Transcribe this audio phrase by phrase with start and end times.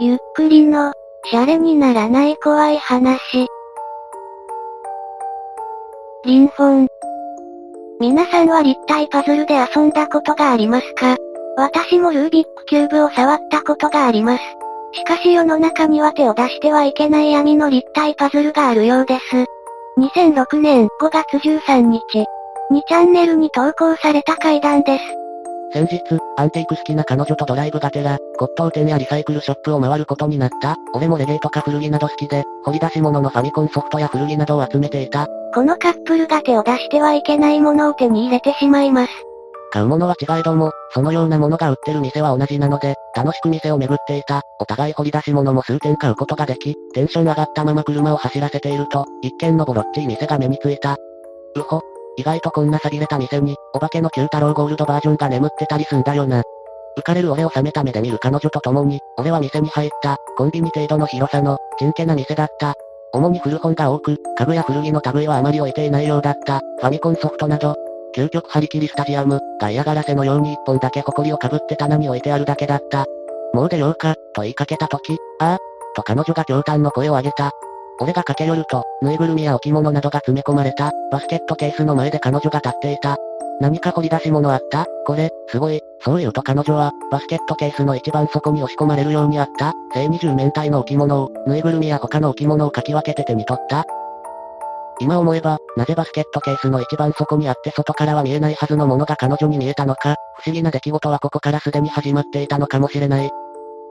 [0.00, 0.92] ゆっくりの、
[1.26, 3.46] シャレにならない怖い話。
[6.24, 6.88] リンフォン。
[8.00, 11.16] 皆さんは立体パズルで遊んだことがありますか？
[11.56, 14.42] 私もルービックキューブを触ったことがあります。
[14.94, 19.44] しかし世の中には手を出してはいけない闇の立体パズルがあるようです。
[19.98, 22.00] 2006年5月13日、
[22.72, 25.04] 2チャンネルに投稿された階段です。
[25.74, 26.00] 先日、
[26.36, 30.76] アンティーク好きな彼女とドライブがてら、骨董店やリサイクルショップを回ることになった。
[30.94, 35.26] 俺もレゲエとか古着など好きで、掘り出し物のファミコンソフトや古着などを集めていた。
[35.52, 39.12] このカップルが手を出してはいけないものを手に入れてしまいます。
[39.72, 44.42] 買うものは違えども、そのようなものが売ってる店は同じなので、楽しく店を巡っていた。
[44.60, 50.96] お互い掘り出し物も数点買うことができ、テンション上がったまま車を走らせていると、一軒のボロッチい店が目についた。
[51.56, 51.80] うほ、
[52.16, 56.42] 意外とこんな寂れた店に、お化けの九太郎ゴールドバージョンが眠ってたりすんだよな。
[56.96, 62.74] 浮かれる俺を冷めた目で見る彼女と共に、俺は店に入った、コンビニ程度の広さの、ちんけな店だった。
[63.12, 66.60] 主に古本が多く、家具や古着の類はあまり置いていないようだった。
[66.80, 67.74] ファミコンソフトなど、
[68.16, 73.06] 究極張り切りスタジアム、が嫌がらせのように一本だけ埃をかぶって棚に置いてあるだけだった。
[73.52, 75.58] もう出ようか、と言いかけたとき、ああ、
[75.96, 77.52] と彼女が驚嘆の声を上げた。
[78.00, 83.16] 俺が駆け寄ると、ぬいぐるみや置物などが詰め込まれた、バスケットケースの前で彼女が立っていた。
[83.60, 84.84] 何か掘り出し物あった？
[85.06, 85.80] これ、すごい。
[86.00, 93.84] そう言うと彼女は、バスケットケースの一番底に押し込まれるようにあった、正二十面体の置物を、ぬいぐるみや他の置物をかき分けて手に取った
[95.00, 103.30] 今思えば、なぜバスケットケースの一番底にあって外からは見えないはずのものが彼女に見えたのか、不思議な出来事はここからすでに始まっていたのかもしれない。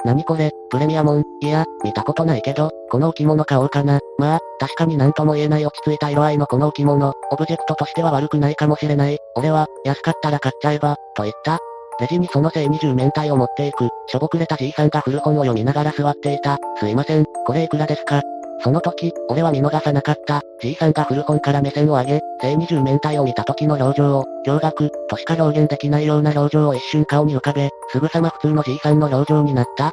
[0.05, 3.99] 何これ、プレミアモン、いや、見たことないけど、この置物買おうかな。
[4.17, 9.17] まあ、確かになんとも言えない落ち着いた色合いのこの置物、オブジェクトとしては悪くないかもしれない。
[9.35, 11.59] 俺は、安かったら買っちゃえば、と言った。
[11.99, 16.57] レジにそのせい20面体を持っていく、しょぼくれたじいさんが古本を読みながら座っていた。
[16.79, 18.21] すいません、これいくらですか？
[18.63, 20.41] その時、俺は見逃さなかった。
[20.61, 29.87] じいさんが古本から目線を上げ、正二十面体を見た時の表情を、驚愕、としか表現できないような表情を一瞬顔に浮かべ、すぐさま普通のじいさんの表情になった。
[29.87, 29.91] あ、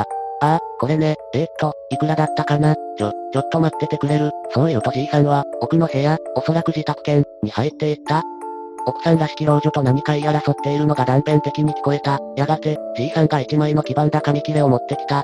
[0.00, 0.04] あ
[0.40, 2.74] あ、これね、えー、っと、いくらだったかな？
[2.74, 4.32] ちょ、ちょっと待っててくれる？
[4.50, 8.22] そう言うとじいさんは、奥の部屋、おそらく自宅兼、に入っていった。
[8.84, 12.18] 奥さんらしき老女と何か言い争っているのが断片的に聞こえた。
[12.36, 15.22] やがて、じいさんが一枚の黄ばんだ紙切れを持ってきた。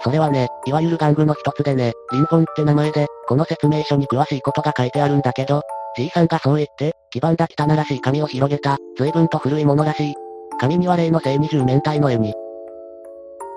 [0.00, 5.62] それはね、いわゆる玩具の一つでね、リンフォンって名前で、この説明書に詳しいことが書いてあるんだけど、
[5.96, 10.14] じいさんがそう言って、黄ばんだ汚らしい紙を広げた、随分と古いものらしい。
[10.60, 12.34] 紙には例の正二十面体の絵に、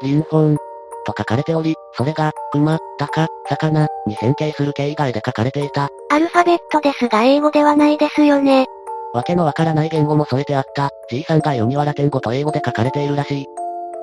[0.01, 0.57] リンフォン、
[1.03, 5.89] と書かれており、それが、熊、鷹、魚、に変形する形以外で書かれていた。
[6.09, 8.65] アルファベットですが英語ではないですよね。
[9.13, 13.45] わけのわからない言語も添えてあった、じいさんが読みわら言語と英語で書かれているらしい。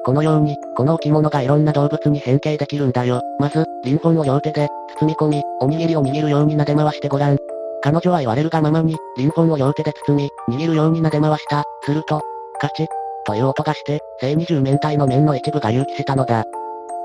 [0.08, 3.20] このように、この置物がいろんな動物に変形できるんだよ。
[3.38, 4.66] まず、リンフォンを両手で、
[4.98, 7.36] 包み込み、おにぎりを握るように撫で回してごらん。
[7.82, 11.62] 彼女は言われるがままに、リンフォンを両手で包み、握るように撫で回した。
[11.84, 12.22] すると、
[12.58, 12.86] カチッ、
[13.26, 16.42] という音がして、正二十面体の面の一部が隆起したのだ。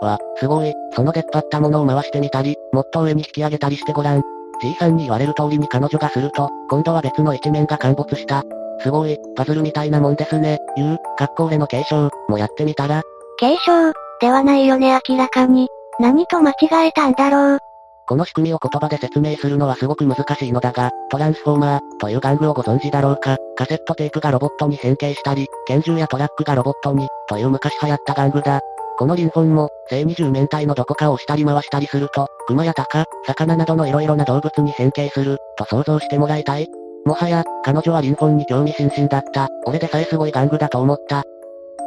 [0.01, 4.21] わ、すごい、その出っ張ったものを回してみたり、もっと上に引き上げたりしてごらん。
[4.61, 8.43] じいさんに言われる通りに彼女がすると、今度は別の一面が陥没した。
[8.79, 10.59] すごい、パズルみたいなもんですね。
[10.77, 13.01] 言う、格好俺の継承、もやってみたら？
[13.39, 13.91] 継承、
[14.21, 15.67] ではないよね明らかに。
[15.99, 17.59] 何と間違えたんだろう。
[18.05, 23.37] この仕組みを言葉で説明するのはすごく難しいのだが、トランスフォーマー、という玩具をご存知だろうか？
[23.55, 28.59] カセットテープがロボットに変形したり、拳銃やトラックがロボットに、という昔流行った玩具だ。
[28.97, 36.67] このリンフォンも、正二十面体のどこかを押したり回したりすると、熊や鷹、魚などの色々な動物に変形する、と想像してもらいたい。
[37.05, 39.47] もはや、彼女はリンフォンに興味津々だった。
[39.65, 41.23] 俺でさえすごい玩具だと思った。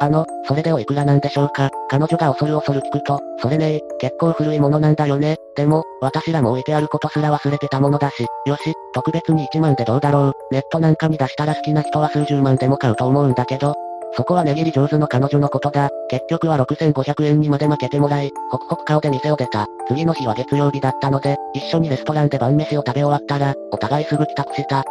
[0.00, 5.36] あの、それでおいくらなんでしょうか彼女が恐る恐る聞くと、それねえ結構古いものなんだよね。
[5.56, 10.32] でも、私らも置いてあることすら忘れてたものだし、よし、特別に1万でどうだろう。
[10.52, 13.74] ネットなんかに出したら好きな人は数十万でも買うと思うんだけど、
[14.16, 15.90] そこは値切り上手の彼女のことだ。
[16.08, 19.66] 結局は6500円にまで負けてもらい、ホクホク顔で店を出た。
[19.88, 24.84] 次の日は月曜日だったので、一緒にレストランで晩飯を食べ終わったら、お互いすぐ帰宅した。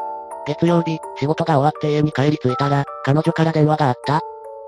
[0.46, 4.22] 月曜日、仕事が終わって家に帰り着いたら、彼女から電話があった。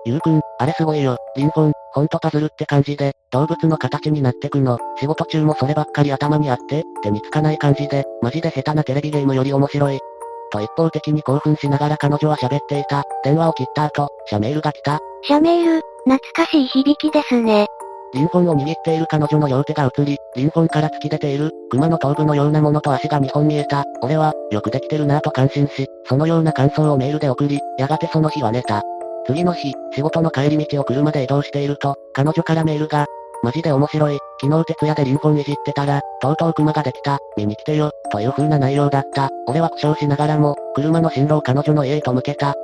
[0.07, 1.17] ゆうくん、あれすごいよ。
[1.35, 4.77] リンフォン、ほんとパズルって感じで、動物の形になってくの。
[5.01, 9.99] 仕事中もそればっかり頭にあって、手につかない感じで、マジで下手なテレビゲームより面白い。
[10.49, 13.03] と一方的に興奮しながら彼女は喋っていた。
[13.25, 14.99] 電話を切った後、シャメールが来た。
[15.23, 17.67] シャメール、懐かしい響きですね。
[18.13, 23.83] リンフォンを握っている彼女の両手が映り、リンフォンから突き出ている、熊の頭部のようなものと足が2本見えた。
[24.01, 28.83] 俺は、よくできてるなぁと感心し、そのような感想をメールで送り、やがてその日は寝た。
[29.27, 33.05] 次の日、仕事の帰り道を車で移動していると、彼女からメールが、
[33.43, 34.17] マジで面白い。
[34.41, 37.19] 昨日徹夜でリンフォンいじってたら、とうとう熊ができた。
[37.35, 37.91] 見に来てよ。
[38.11, 39.29] という風な内容だった。
[39.47, 42.55] 俺は苦笑しながらも、車の進路を彼女の家へと向けた。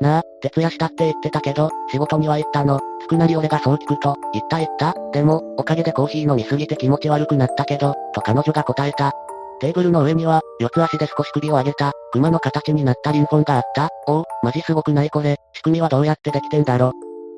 [0.00, 2.80] なあ、徹夜したって言ってたけど、仕事には行ったの。
[3.02, 9.12] つくなり俺がそう聞くと、言った言ったでも、おかげでコーヒー飲みすぎて気持ち悪くなったけど、と彼女が答えた。
[9.60, 13.90] テーブルの上には、四つ足で少し首を上げた、熊の形になったリンフォンがあった？
[14.06, 15.36] おお、マジすごくないこれ。
[15.52, 16.92] 仕組みはどうやってできてんだろ？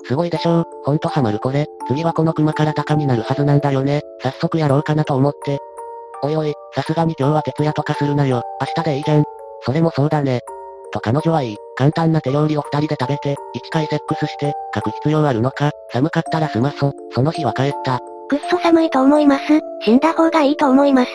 [0.04, 0.64] すごいでしょう。
[0.84, 1.66] ほんとハマるこれ。
[1.88, 4.02] 次はこの熊から鷹になるはずなんだよね。
[4.22, 5.58] 早速やろうかなと思って。
[6.22, 8.42] おいおい、さすがに今日は徹夜とかするなよ。
[8.60, 9.24] 明日でいいじゃん。
[9.62, 10.42] それもそうだね。
[10.92, 11.56] と彼女はいい。
[11.76, 15.72] 簡単な手料理を二人で食べて、一回セックスして、書く必要あるのか？
[15.92, 16.92] 寒かったら済まそ。
[17.12, 17.98] その日は帰った。
[18.28, 19.42] くっそ寒いと思います。
[19.82, 21.10] 死んだ方がいいと思います。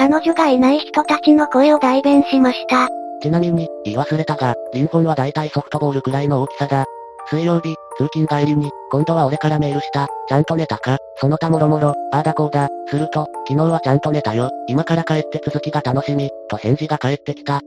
[0.00, 2.88] 彼女がいない人たちの声を代弁しました。
[3.20, 6.86] ちなみに、言い忘れたが、リンフォンは大体ソフトボールくらいの大きさだ。
[7.28, 10.08] 水曜日、通勤帰りに、今度は俺からメールした。
[10.26, 10.96] ちゃんと寝たか？
[11.16, 12.70] その他もろもろ、ああだこうだ。
[12.88, 14.48] すると、昨日はちゃんと寝たよ。
[14.68, 16.30] 今から帰って続きが楽しみ。
[16.48, 17.60] と返事が返ってきた。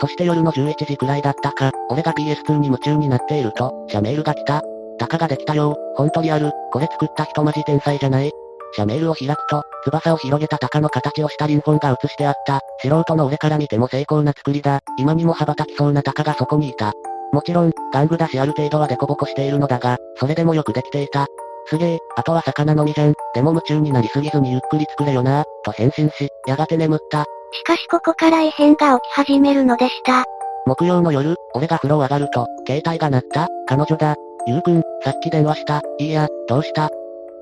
[0.00, 4.62] そして夜の11時くらいだったか、俺が PS2 に夢中になっていると、社メールが来た。
[5.00, 5.76] タカができたよ。
[5.96, 6.52] ほんとリアル。
[6.72, 8.30] これ作った人マジ天才じゃない
[8.72, 12.60] 社メールを開くと、翼を広げた鷹の形をしたリンフォンが映してあった。
[12.82, 14.80] 素人の俺から見ても成功な作りだ。
[14.96, 16.92] 今にも羽ばたきそうな鷹がそこにいた。
[17.32, 21.26] もちろん、玩具だしある程度はデコボコしているのだが、それでもよくできていた。
[21.66, 23.14] すげえ、あとは魚のみじゃん。
[23.34, 27.24] でも夢中になりすぎずにゆっくり作れよなと返信し、やがて眠った。
[27.52, 30.24] しかしここから異変が起き始めるのでした。
[30.66, 34.16] 木曜の夜、俺が風呂上がると、携帯が鳴った、彼女だ。
[34.46, 36.88] ゆうくん、さっき電話した、いいや、どうした？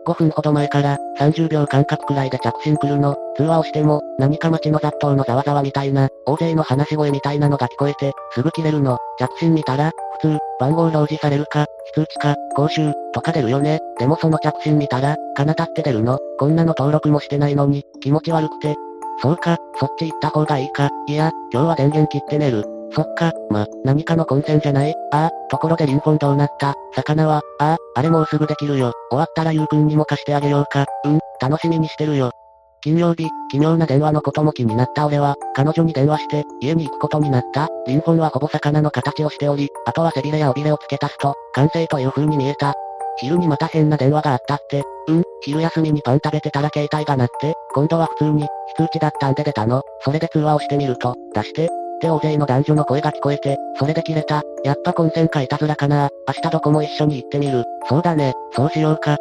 [0.09, 3.15] 5分ほど前から、30秒間隔くらいで着信来るの。
[3.37, 8.97] 通話をしても、何か街の雑踏のざわざわみたいな、大勢の話し声みたいなのが聞こえて、すぐ切れるの。
[9.19, 13.81] 着信見たら、普通、番号表示されるか、非通知か、講習、とか出るよね。
[13.99, 16.19] でもその着信見たら、かなたって出るの。
[16.39, 18.77] こんなの登録もしてないのに、気持ち悪くて。
[19.21, 20.89] そうか、そっち行った方がいいか。
[21.07, 22.78] いや、今日は電源切って寝る。
[22.91, 24.95] そっか、ま、何かの混戦じゃない？
[25.13, 26.75] ああ、ところでリンフォンどうなった？
[26.95, 28.93] 魚は、ああ、あれもうすぐできるよ。
[29.11, 30.87] 終わったらゆうくんにも貸してあげようか。
[31.05, 32.33] うん、楽しみにしてるよ。
[32.81, 37.69] 金曜日、奇妙な電話のことも気になった俺は、彼女に電話して、家に行くことになった。
[37.87, 42.75] リンフォンはほぼ魚の形をしており、あとは背びれや尾びれを付け足すと、完成という風に見えた。
[43.17, 44.85] 昼にまた変な電話があったって。
[45.09, 48.47] うん、昼休みにパン食べてたら携帯が鳴って、今度は普通に、
[48.77, 49.83] 非通知だったんで出たの。
[50.03, 51.69] それで通話をしてみると、出して、
[51.99, 54.43] って大勢の男女の声が聞こえて、それで切れた。
[54.65, 56.09] やっぱ混戦かいたずらかな。
[56.29, 57.65] 明日どこも一緒に行ってみる。
[57.89, 59.17] そうだね、そうしようか。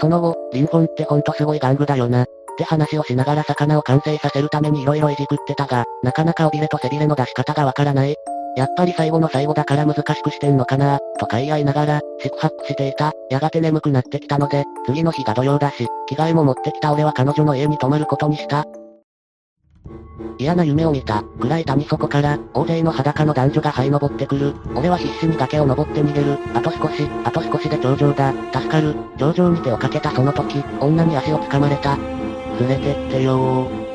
[0.00, 2.22] その後、リンフォンってほんとすごい玩具だよな。
[2.22, 8.14] って話をしながら魚を完成させるために色々いじくってたが、なかなか尾びれと背びれの出し方がわからない。
[8.56, 13.12] やっぱり最後の最後だから難しくしてんのかなとか言い合いながら、四苦八苦していた。
[13.30, 18.64] やがて眠くなってきたので、次の日が土曜だし、着替えも持ってきた俺は彼女の家に泊まることにした。
[20.38, 21.22] 嫌な夢を見た。
[21.40, 24.54] 暗い谷底から、大勢の裸の男女が這い登ってくる。
[24.74, 26.38] 俺は必死に崖を登って逃げる。
[26.54, 28.32] あと少し、あと少しで頂上だ。
[28.52, 28.94] 助かる。
[29.18, 31.96] 頂上に手をかけたその時、女に足を掴まれた。
[32.60, 33.90] 連れてってよー。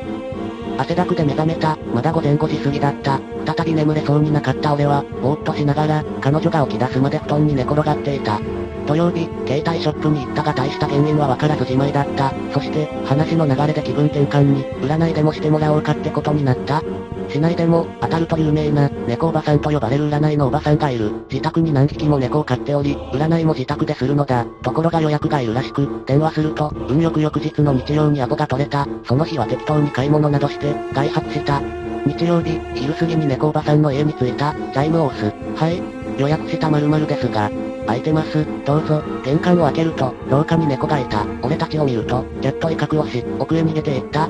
[0.78, 1.76] 汗だくで目覚めた。
[1.94, 3.20] まだ午前5時過ぎだった。
[3.46, 8.40] 再び眠れそうになかった俺は、ぼーっとしながら、彼女が起き出すまで布団に寝転がっていた。
[8.86, 12.32] 土曜日、携帯ショップに行ったが大した原因はわからずじまいだった。
[12.52, 16.82] そして、話の流れで気分転換に、占いでもしてもらおうかってことになった。
[17.28, 21.10] 市内でも、当たると有名な、猫おばさんと呼ばれる占いのおばさんがいる。
[21.28, 24.46] 自宅に何匹も猫を飼っており、占いも自宅でするのだ。
[24.62, 28.86] ところが予約がいるらしく、電話すると、運よく翌日の日曜にアポが取れた。
[29.04, 31.60] その日は適当に買い物などして、外泊した。
[32.06, 34.54] 日曜日、昼過ぎに猫おばさんの家に着いた。
[34.72, 35.34] チャイムを押す。
[35.56, 35.82] はい。
[36.18, 37.50] 予約した〇〇ですが、
[37.86, 39.02] 空いてます、どうぞ。
[39.24, 41.24] 玄関を開けると、廊下に猫がいた。
[41.42, 44.28] 俺たちを見ると、キャット威嚇をし、奥へ逃げていった。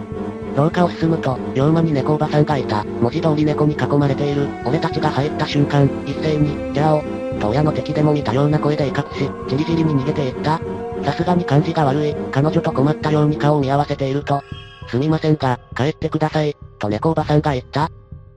[0.56, 2.84] 廊下を進むと、両間に猫おばさんがいた。
[2.84, 4.48] 文字通り猫に囲まれている。
[4.64, 7.02] 俺たちが入った瞬間、一斉に、ギャオ。
[7.38, 10.60] と親の敵でも見たような声で威嚇し、じりじりに逃げていった。
[11.04, 12.14] さすがに感じが悪い。
[12.32, 14.42] 彼女と困ったように顔を見合わせていると、
[14.88, 16.56] すみませんが、帰ってください。
[16.78, 17.90] と猫おばさんが言った。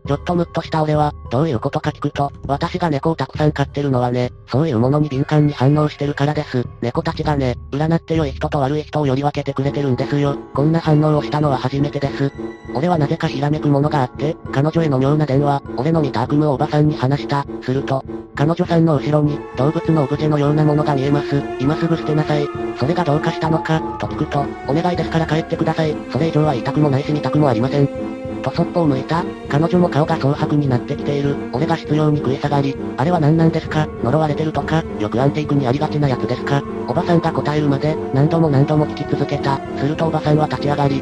[0.09, 6.65] ちょっとムッとした俺は、どういうことか聞くと、私が猫をたくさん飼ってるのはね、そういうものに敏感に反応してるからです。
[6.81, 10.35] 猫たちがね、占って良い人と悪い人をより分けてくれてるんですよ。
[10.55, 12.31] こんな反応をしたのは初めてです。
[12.73, 17.45] 俺はなぜかひらめくものがあって、彼女への妙な電話、俺の見た悪夢をおばさんに話した。
[17.61, 21.39] すると、彼女さんの後ろに、動物のオブジェのようなものが見えます。
[21.59, 22.47] 今すぐ捨てなさい。
[22.79, 25.95] それがどうかしたのか、と聞くと、お願いですから帰ってください。
[26.11, 28.08] それ以上は言いたくもないし見たくもありません。
[28.41, 29.23] とそっぽを向いた。
[29.49, 31.35] 彼女も顔が蒼白になってきている。
[31.53, 33.87] 俺が執拗に食い下がり、あれは何なんですか？
[34.03, 36.63] 呪われてるとか、よくアンティークにありがちなやつですか？
[36.87, 39.59] おばさんが答えるまで、何度も何度も聞き続けた。
[39.77, 41.01] するとおばさんは立ち上がり、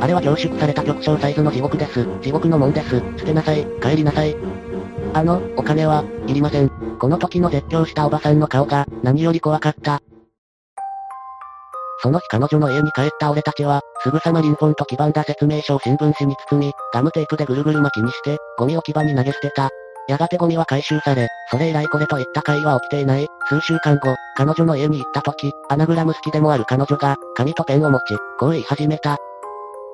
[0.00, 2.06] あれは凝縮された極小サイズの地獄です。
[2.22, 3.00] 地獄のもんです。
[3.18, 3.66] 捨てなさい。
[3.80, 4.36] 帰りなさい。
[5.14, 6.70] あの、お金は、いりません。
[6.98, 10.02] この時の絶叫したおばさんの顔が、何より怖かった。
[12.02, 19.70] その日彼女の家に帰った俺たちは、すぐさまリンフォンと基盤だ説明書を新聞紙に包み、ガムテープでぐるぐる巻きにして、ゴミ置き場に投げ捨てた。
[20.08, 23.28] やがてゴミは回収され、それ以来これといった会は起きていない。
[23.48, 29.16] 数週間後、彼女の家に行った時、アナグラム好きでもある彼女が、紙とペンを持ち、こう言い始めた。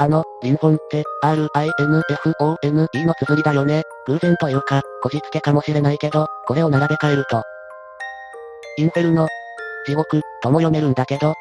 [0.01, 3.83] あの、リンフォンって、R-I-N-F-O-N-E の綴りだよね。
[4.07, 7.43] 偶然というか、こじつけかもしれないけど、これを並べ替えると。
[8.79, 9.27] インフェルノ、
[9.87, 11.35] 地獄、とも読めるんだけど。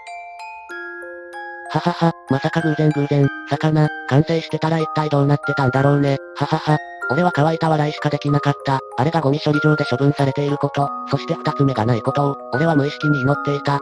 [1.70, 6.18] ははは、まさか偶然偶然、魚、完成してたら一体どうなってたんだろうね。
[6.36, 6.78] ははは。
[7.10, 8.80] 俺は乾いた笑いしかできなかった。
[8.98, 13.80] あれがゴミ処理場で処分されていること、そして二つ目がないことを、俺は無意識に祈っていた。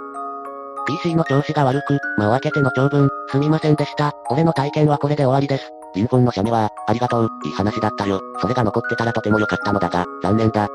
[0.87, 4.13] PC の調子が悪く、間を空けての長文、すみませんでした。
[4.29, 5.71] 俺の体験はこれで終わりです。
[5.95, 8.21] リンフォンの写メは、ありがとう、いい話だったよ。
[8.39, 10.67] それが残ってたらとても良かったのだが、残念だ。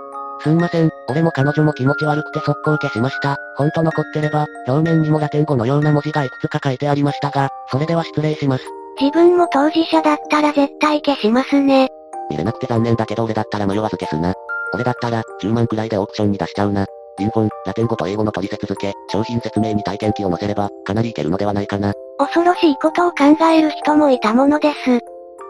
[0.42, 3.36] すんません、俺も彼女も気持ち悪くて速攻消しました。
[3.56, 8.64] ほんと残ってれば、表面にもラテン語のような文字がいくつか書いてありましたが、それでは失礼します。
[8.98, 11.88] 自分も当事者だったら絶対消しますね。
[12.30, 14.34] 見れなくて残念だけど俺だったら迷わず消すな。
[14.72, 16.86] 俺だったら、10万くらいでオークションに出しちゃうな。
[17.18, 21.92] リンフォン、ラテン語と英語の取説付け、商品説明に体験記を載せれば、かなりいけるのではないかな。
[22.18, 25.00] 恐ろしいことを考える人もいたものです。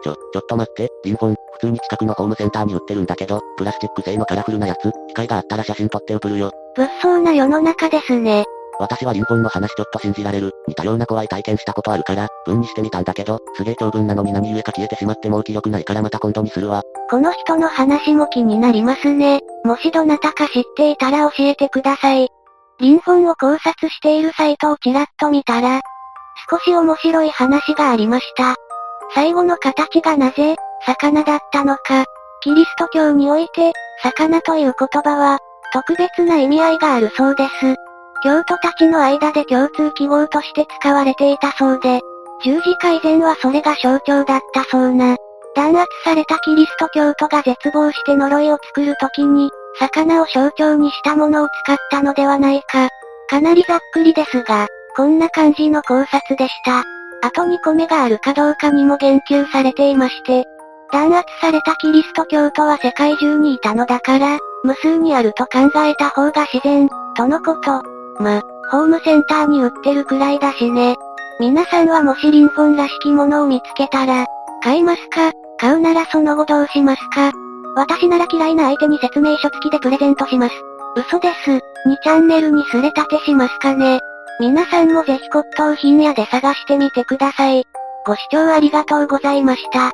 [0.03, 6.50] ちょ、ちょっと待って、リンフォン、普通に近くのホームセンターに売ってるんだけど、プラスチック製のカラフルなやつ、機会があったら写真撮って送るよ。
[6.75, 8.45] 物騒な世の中ですね。
[8.79, 10.52] 私はリンフォンの話ちょっと信じられる。
[10.67, 16.83] 似たような怖い体験したことあるから、文にしてみたんだけど、すげえ長文なのに何故か消えてしまってもう気力ないからまた今度にするわ。
[17.11, 19.40] この人の話も気になりますね。
[19.64, 22.29] もしどなたか知っていたら教えてください。
[22.79, 25.83] リンフォンを考察しているサイトをちらっと見たら、
[26.50, 28.55] 少し面白い話がありました。
[29.14, 30.57] 最後の形がなぜ、
[30.87, 32.05] 魚だったのか。
[32.43, 33.73] キリスト教において、
[34.03, 35.39] 魚という言葉は、
[35.73, 37.75] 特別な意味合いがあるそうです。
[38.23, 42.01] 教徒たちの間で共通記号として使われていたそうで、
[42.43, 45.17] 十字架以前はそれが象徴だったそうな。
[45.55, 52.89] 弾圧されたキリスト教徒が絶望して呪いを作るときに、魚を象徴にしたものを使ったのではないか。
[53.29, 56.83] かなりざっくりですが、こんな感じの考察でした。
[57.23, 60.45] あと2個目があるかどうかにも言及されていまして、
[60.91, 67.83] 弾圧されたキリスト教徒は世界中にいたのだから、無数にあると考えた方が自然、とのこと。
[68.21, 70.97] ま、ホームセンターに売ってるくらいだしね。
[71.39, 74.27] 皆さんはもしリンフォンらしきものを見つけたら、
[74.63, 75.33] 買いますか？
[75.59, 77.33] 買うならその後どうしますか？
[77.77, 80.55] 私なら嫌いな相手に説明書付きでプレゼントします。
[80.97, 81.51] 嘘です。
[81.51, 81.61] 2
[82.03, 84.01] チャンネルにすれ立てしますかね？
[84.41, 87.65] 皆さんもぜひ骨董品屋で探してみてください。
[88.07, 89.93] ご視聴ありがとうございました。